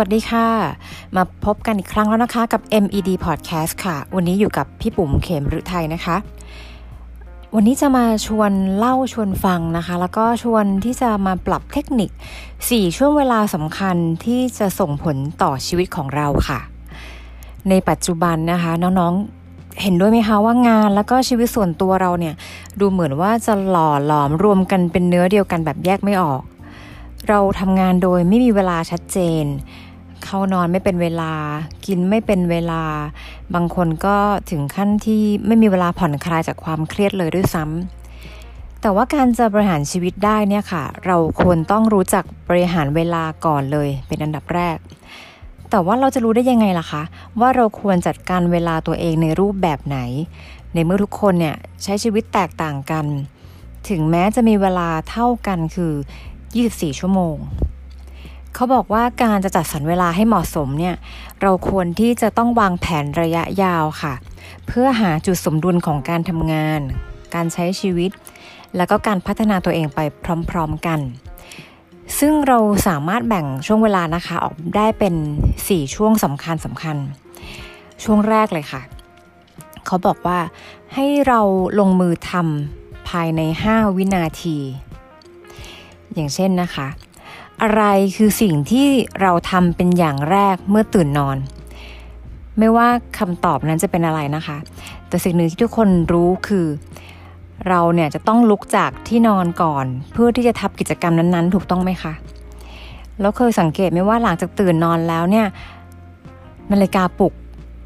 [0.00, 0.46] วัสดีค่ะ
[1.16, 6.16] มาพบกันอีกครั้งแล้วนะคะกับ MED Podcast ค่ะ วันนี้อยู่กับพี่ปุ๋มเขมรุไทยนะคะ
[7.54, 12.10] วันนี้จะมาชวนเล่าชวนฟังนะคะ แล้วก็ชวนที่จะมาปรับเทคนิค
[12.54, 16.60] 4 ช่วงเวลาสำคัญที่จะส่งผลต่อชีวิตของเราค่ะ
[17.68, 22.34] ในปัจจุบันนะคะน้องๆเห็นด้วยไหมคะว่างานแล้วก็ชีวิตส่วนตัวเราเนี่ย
[22.80, 26.42] ดูเหมือนว่าจะหล่อหลอมรวมกันเป็นเนื้อเดียวกันแบบแยกไม่ออก
[27.28, 29.44] เราทำงานโดยไม่มีเวลาชัดเจน
[30.24, 31.32] เข้านอนไม่เป็นเวลา
[31.86, 32.82] กินไม่เป็นเวลา
[33.54, 34.16] บางคนก็
[34.50, 44.76] ถึงขั้นที่ไม่มีเวลาผ่อนคลายจากความเครียดเลยด้วยซ้ำแต่ว่าการจะบริหารชีวิตได้เนี่ยค่ะ เราควรต้องรู้จักบริหารเวลาก่อนเลย เป็นอันดับแรก
[45.70, 47.02] แต่ว่าเราจะรู้ได้ยังไงล่ะคะ
[47.40, 49.98] ว่าเราควรจัดการเวลาตัวเองในรูปแบบไหน
[50.74, 53.06] ในเมื่อทุกคนเนี่ยใช้ชีวิตแตกต่างกัน
[53.88, 55.92] ถึงแม้จะมีเวลาเท่ากันคือ
[56.46, 57.36] 24 ชั่วโมง
[58.56, 60.94] เขาบอกว่าการจะจัดสรรเวลาให้เหมาะสมเนี่ย
[61.42, 64.14] เราควรที่จะต้องวางแผนระยะยาวค่ะ
[64.66, 66.80] เพื่อหาจุดสมดุลของการทำงาน
[67.34, 68.10] การใช้ชีวิต
[68.76, 70.00] แล้วก็การพัฒนาตัวเองไป
[70.50, 71.00] พร้อมๆกัน
[72.18, 75.14] ซึ่งเราสามารถแบ่งช่วงเวลานะคะออกได้เป็น
[75.54, 76.96] 4 ช่วงสำคัญสำคัญ
[78.04, 78.82] ช่วงแรกเลยค่ะ
[79.86, 80.38] เขาบอกว่า
[80.94, 81.40] ให้เรา
[81.78, 84.56] ลงมือทำภายใน 5 วินาที
[86.14, 86.88] อย่างเช่นนะคะ
[87.62, 87.84] อะไร
[88.16, 88.88] คือสิ่งที่
[89.22, 91.36] เราทำเป็นอย่างแรกเมื่อตื่นนอน
[92.58, 94.56] ไม่ว่าคำตอบนั้นจะเป็นอะไรนะคะ
[95.08, 96.66] แต่สิ่งหนึ่งที่ทุกคนรู้คือ
[97.68, 102.12] เราเนี่ยจะต้องลุกจากที่นอนก่อน เพื่อที่จะทำกิจกรรมนั้นๆ ถูกต้องไหมคะ
[103.20, 105.46] แล้วเคยสังเกตไหมว่าหลังจากตื่นนอนแล้วเนี่ย
[106.72, 107.32] นาฬิกาปลุก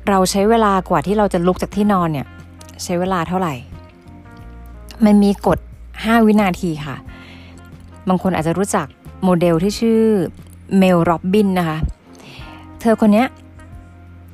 [0.09, 2.27] เราใช้เวลากว่าที่เราจะลุกจากที่นอนเนี่ย
[2.83, 3.55] ใช้เวลาเท่าไหร่
[5.05, 5.59] มันมีกฎ
[5.93, 6.97] 5 วินาทีค่ะ
[8.09, 8.87] บางคนอาจจะรู้จัก
[9.25, 10.03] โมเดลที่ชื่อ
[10.79, 11.79] เมลโรบบินนะคะ
[12.81, 13.25] เธอคนนี้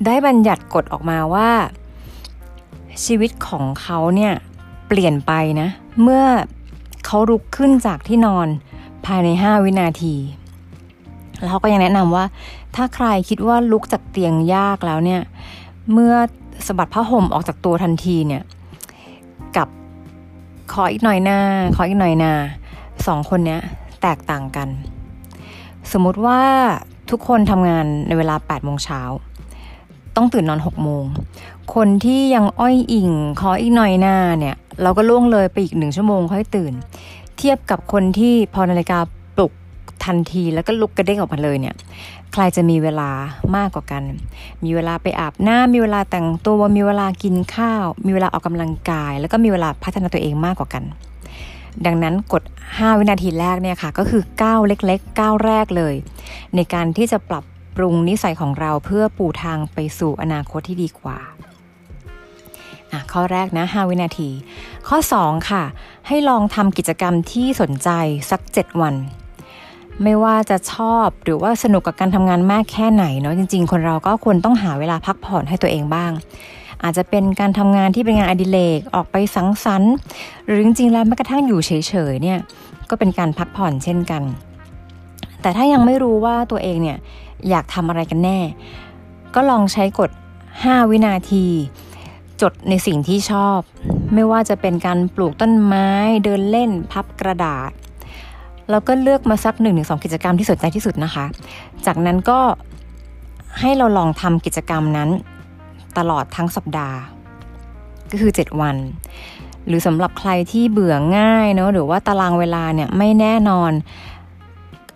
[0.05, 1.49] ได้บัญญัติกฎออกมาว่า
[3.05, 4.33] ชีวิตของเขาเนี่ย
[4.87, 5.31] เปลี่ยนไป
[5.61, 5.69] นะ
[6.01, 6.25] เมื่อ
[7.05, 8.47] เขาลุกขึ้นจากที่นอน
[9.05, 10.15] ภายใน 5 วินาที
[11.39, 12.25] แล้วเขาก็ยังแนะนำว่า
[12.75, 15.21] ถ้าใครคิดว่าลุกจากเตียงยากแล้วเนี่ย
[15.93, 16.13] เมื่อ
[16.67, 18.43] สะบัดผ้าห่มออกจากตัวทันทีเนี่ย
[19.57, 19.67] กับ
[20.73, 21.39] ขออีกหน่อยหน้า
[21.75, 22.33] ขออีกหน่อยนา
[23.07, 23.61] สองคนเนี้ย
[24.07, 24.69] ตกต่างกัน
[25.91, 26.41] สมมุติว่า
[27.09, 29.01] ทุกคนทำงานในเวลา8โมงเช้า
[30.15, 31.03] ต้องตื่นนอน6โมง
[31.75, 36.73] คนที่ยังอ้อยอิงขออีกหน่อยหน้าเนี่ย เราก็ล่วงเลยไปอีกหนึ่งชั่วโมงค่อยตื่น
[37.37, 38.99] เทียบกับคนที่พอนาฬิกา
[39.35, 39.53] ปลุก
[40.05, 41.75] ทันทีแล้วก็ลุกกระเด้งออกมาเลยเนี่ย
[42.33, 43.09] ใครจะมีเวลา
[43.55, 44.03] มากกว่ากัน
[44.63, 50.83] มีเวลาไปอาบน้ำมีเวลาแต่งตัว มีเวลากินข้าว มีเวลาออกกำลังกาย แล้วก็มีเวลาพัฒนาตัวเองมากกว่ากัน
[51.85, 55.93] ดังนั้นกด 5 วินาทีแรกเนี่ยค่ะ ก็คือก้าวเล็กๆก้าวแรกเลย
[56.55, 57.43] ในการที่จะปรับ
[57.75, 61.19] ปรุงนิสัยของเราเพื่อปูทางไปสู่อนาคตที่ดีกว่า
[63.11, 64.29] ข้อแรกนะ 5 วินาที
[64.87, 65.63] ข้อ 2 ค่ะ
[66.07, 67.89] ให้ลองทำกิจกรรมที่สนใจ
[68.29, 68.95] สัก 7 วัน
[70.03, 76.11] ไม่ว่าจะชอบหรือว่าสนุกกับการทำงานมากแค่ไหนเนาะจริง ๆ คนเราก็ควรต้องหาเวลาพักผ่อนให้ตัวเองบ้าง
[76.83, 79.93] อาจจะเป็นการทำงานที่เป็นงานอดิเรกออกไปสังสรรค์
[80.45, 81.71] หรือจริงๆแล้วแม้กระทั่งอยู่เฉ
[82.11, 82.39] ยๆเนี่ย
[82.89, 84.23] ก็เป็นการพักผ่อนเช่นกัน
[85.41, 86.97] แต่ถ้ายังไม่รู้ว่าตัวเองเนี่ย
[87.49, 88.39] อยากทำอะไรกันแน่
[89.35, 90.09] ก็ลองใช้กฎ
[90.51, 91.45] 5 วินาที
[92.41, 93.59] จดในสิ่งที่ชอบ
[94.13, 95.89] ไม่ว่าจะเป็นการปลูกต้นไม้
[96.23, 97.71] เดินเล่นพับกระดาษ
[98.69, 101.25] แล้วก็เลือกมาสัก1นถึงสกิจกรรมที่สนใจที่สุดนะคะ
[101.85, 102.39] จากนั้นก็
[103.59, 105.09] ให้เราลองทำกิจกรรมนั้น
[105.97, 106.97] ตลอดทั้งสัปดาห์
[108.11, 108.75] ก็คือ 7 วัน
[109.67, 113.71] หรือสำหรับใครที่เบื่อง่ายเนาะหรือว่าตารางเวลาเนี่ยไม่แน่นอน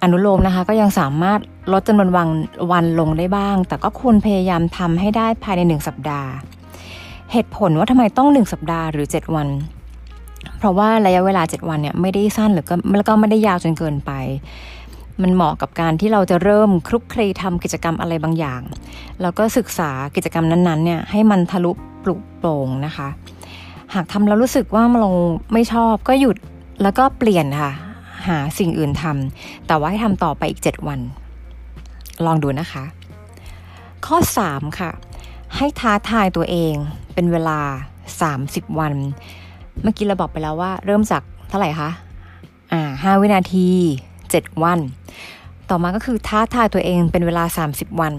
[0.01, 1.40] อนุโลมนะคะก็ยังสามารถ
[1.72, 2.29] ลดจำนวนวัน
[2.72, 6.31] วันลงได้บ้าง แต่ก็ควรพยายามทำให้ได้ภายในหนึ่งสัปดาห์
[7.31, 9.47] เหตุผลว่าทำไมต้องหนึ่งสัปดาห์หรือ 7 วัน
[10.57, 14.11] เพราะว่าระยะเวลา 7 วันเนี่ยไม่ได้สั้นหรือก็แล้วก็ไม่ได้ยาวจนเกินไป
[15.23, 18.62] มันเหมาะกับการที่เราจะเริ่มคลุกคลีทำกิจกรรมอะไรบางอย่าง
[19.22, 21.72] แล้วก็ศึกษากิจกรรมนั้นๆเนี่ยให้มันทะลุ
[22.03, 23.08] ปลุกโปร่งนะคะ
[23.94, 25.09] หากทำแล้วรู้สึกว่าเรา
[25.53, 26.38] ไม่ชอบก็หยุด
[26.84, 27.72] แล้วก็เปลี่ยนค่ะ
[28.28, 31.00] หาสิ่งอื่นทำแต่ว่าให้ทำต่อไปอีก 7 วัน
[32.26, 32.84] ลองดูนะคะ
[34.06, 34.91] ข้อ 3 ค่ะ
[35.58, 36.73] ให้ท้าทายตัวเอง
[37.14, 37.59] เป็นเวลา
[38.22, 38.94] 30 วัน
[39.82, 41.90] เมื่อกี้เราบอกไปแล้วว่าเริ่มจากเท่าไหร่คะ
[42.72, 43.70] อ่า5วินาที
[44.39, 44.79] 7 วัน
[45.69, 48.13] ต่อมาก็คือท้าทายตัวเองเป็นเวลา 30 วัน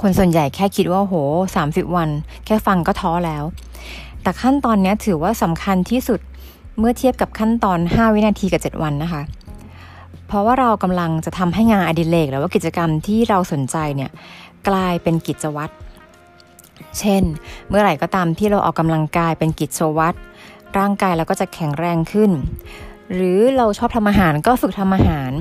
[0.00, 1.14] คนส่วนใหญ่แค่คิดว่าโห
[1.56, 2.08] 30 วัน
[2.44, 3.44] แค่ฟังก็ท้อแล้ว
[4.22, 6.20] แต่ขั้นตอนนี้ถือว่าสำคัญที่สุด
[6.78, 9.22] เมื่อเทียบกับขั้นตอน 5 วินาทีกับ 7 วันนะคะ
[10.28, 14.10] เพเพราะว่าเรากำลังจะทำให้งานอดิเรกหรือว่ากิจกรรมที่เราสนใจเนี่ย
[14.68, 15.72] กลายเป็นกิจวัตร
[16.98, 17.22] เช่น
[17.68, 20.18] เมื่อไหร่ก็ตามที่เราออกกำลังกายเป็นกิจวัตร
[20.78, 22.30] ร่างกายเราก็จะแข็งแรงขึ้น
[23.14, 25.32] หรือเราชอบทำอาหารก็ฝึกทำอาหาร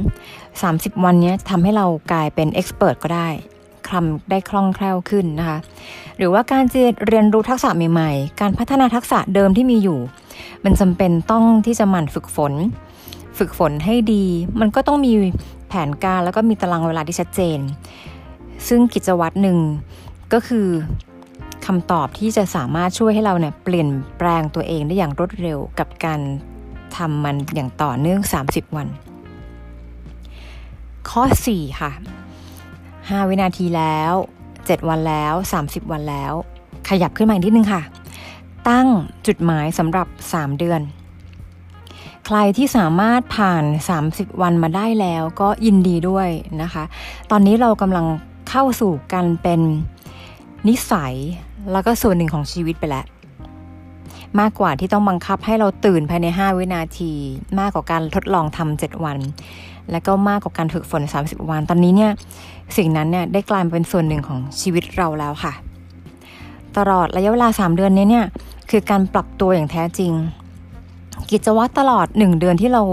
[0.48, 3.30] 30 วันนี้ทำให้เรากลายเป็นเอ็กซ์เพรสก็ได้
[3.90, 5.58] คำได้คล่องแคล่วขึ้นนะคะ
[6.18, 6.64] หรือว่าการ
[7.08, 10.00] เรียนรู้ทักษะใหม่ๆ การพัฒนาทักษะเดิมที่มีอยู่
[10.64, 12.54] มันจำเป็นต้องที่จะหมั่นฝึกฝน
[13.38, 14.26] ฝึกฝนให้ดี
[14.60, 15.14] มันก็ต้องมี
[15.68, 17.60] แผนการแล้วก็มีตารางเวลาที่ชัดเจน
[18.68, 19.58] ซึ่งกิจวัตรหนึ่ง
[20.34, 20.68] ก็คือ
[21.66, 26.20] คำตอบที่จะสามารถช่วยให้เราเนี่ยเปลี่ยนแปลงตัวเองได้อย่างรวดเร็วกับการ
[26.96, 28.20] ทำมันอย่างต่อเนื่อง
[28.50, 28.88] 30 วัน
[31.10, 31.24] ข้อ
[31.54, 31.92] 4 ค่ะ
[32.60, 34.14] 5 วินาทีแล้ว
[34.52, 36.34] 7 วันแล้ว 30 วันแล้ว
[36.90, 37.82] ขยับขึ้นมาอีกนิดนึงค่ะ
[38.70, 38.88] ตั้ง
[39.28, 40.82] จุดหมายสำหรับ 3 เดือน
[42.26, 43.64] ใครที่สามารถผ่าน
[44.04, 46.30] 30 วันมาได้แล้วก็ยินดีด้วย
[46.62, 46.84] นะคะ
[47.32, 48.06] ตอนนี้เรากำลัง
[48.50, 49.62] เข้าสู่การเป็น
[50.68, 51.16] นิสัย
[51.72, 53.06] แล้วก็ส่วนหนึ่งของชีวิตไปแล้ว
[54.40, 57.12] มากกว่าที่ต้องบังคับให้เราตื่นภายใน 5 วินาที
[57.60, 59.18] มากกว่าการทดลองทำ7วัน
[59.92, 62.12] และก็มากกว่าการฝึกฝน 30 วัน ตอนนี้เนี่ย
[62.78, 65.54] สิ่งนั้นเนี่ยได้กลายเป็นส่วนหนึ่งของชีวิตเราแล้วค่ะ
[66.78, 68.26] ตลอดระยะเวลา 3 เดือนนี้เนี่ย
[68.70, 70.12] คือการปรับตัวอย่างแท้จริง
[71.32, 72.84] กิจวัตรตลอด 1 เดือนที่เรา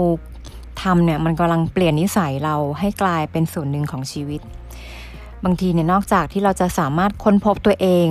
[0.81, 4.41] ทำเนี่ยมันกำลังเปลี่ยนนิสัยเราให้กลายเป็นส่วนหนึ่งของชีวิต
[5.43, 8.07] บางทีเนี่ยนอกจากที่เราจะสามารถค้นพบตัวเอง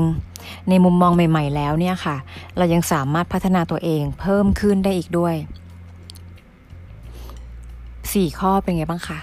[0.69, 2.17] ในมุมมองใหม่ ๆ แล้วเนี่ยค่ะ
[2.57, 5.35] เรายังสามารถพัฒนาตัวเองเพิ่มขึ้นได้อีกด้วย
[7.45, 9.19] 4 ข้อเป็นไงบ้างคะ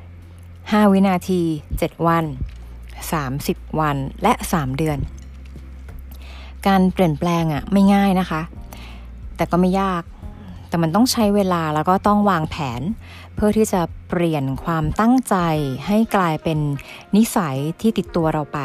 [0.00, 1.40] 5 วินาที
[1.74, 2.24] 7 วัน
[3.02, 4.98] 30 วันและ 3 เดือน
[6.66, 8.42] การเปลี่ยนแปลงอะ่ะไม่ง่ายนะคะ
[9.36, 10.02] แต่ก็ไม่ยาก
[10.68, 12.82] แต่มันต้องใช้เวลาแล้วก็ต้องวางแผน
[13.34, 15.36] เพื่อที่จะเปลี่ยนความตั้งใจ
[15.86, 16.58] ให้กลายเป็น
[17.16, 18.58] นิสัยที่ติดตัวเราไป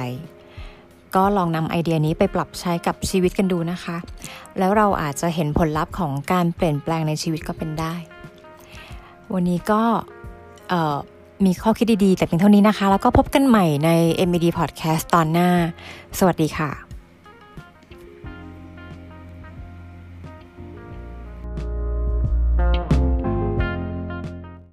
[1.16, 3.98] ก็ลองนำไอเดียนี้ไปปรับใช้กับชีวิตกันดูนะคะ
[4.60, 7.94] แล้วเราอาจจะเห็นผลลัพธ์ของการเปลี่ยนแปลงในชีวิตก็เป็นได้
[9.34, 9.82] วันนี้ก็
[11.46, 13.90] มีข้อคิดดีๆ แต่เพียงเท่านี้นะคะ แล้วก็พบกันใหม่ใน
[14.30, 15.50] MED Podcast ตอนหน้า
[16.20, 16.95] สวัสดีค่ะ